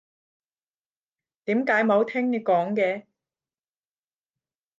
[1.45, 3.05] 點解冇聽你講嘅？